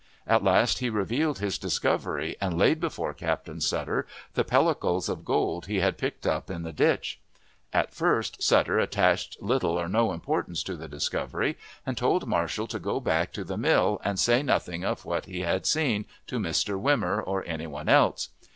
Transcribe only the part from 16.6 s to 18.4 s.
Wimmer, or any one else.